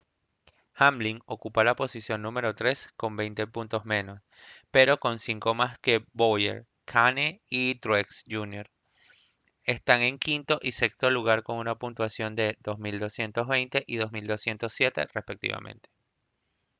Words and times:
hamlin 0.73 1.19
ocupa 1.27 1.63
la 1.63 1.75
posición 1.75 2.23
número 2.23 2.55
tres 2.55 2.89
con 2.97 3.15
veinte 3.15 3.45
puntos 3.45 3.85
menos 3.85 4.19
pero 4.71 4.99
con 4.99 5.19
cinco 5.19 5.53
más 5.53 5.77
que 5.77 6.03
bowyer 6.13 6.65
kahne 6.85 7.39
y 7.49 7.75
truex 7.75 8.23
jr 8.27 8.67
están 9.63 10.01
en 10.01 10.17
quinto 10.17 10.57
y 10.63 10.71
sexto 10.71 11.11
lugar 11.11 11.43
con 11.43 11.57
una 11.57 11.75
puntuación 11.75 12.33
de 12.35 12.57
2220 12.63 13.83
y 13.85 13.97
2207 13.97 15.05
respectivamente 15.13 15.87